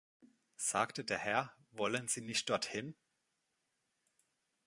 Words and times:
Sagte 0.57 1.03
der 1.05 1.19
Herr 1.19 1.53
„Wollen 1.73 2.07
Sie 2.07 2.21
nicht 2.21 2.49
dorthin?“ 2.49 2.95